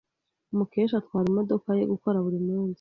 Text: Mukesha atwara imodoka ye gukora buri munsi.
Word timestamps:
Mukesha 0.57 0.95
atwara 1.01 1.27
imodoka 1.31 1.67
ye 1.77 1.83
gukora 1.93 2.17
buri 2.25 2.39
munsi. 2.47 2.69